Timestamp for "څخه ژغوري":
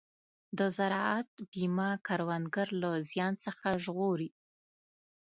3.45-4.29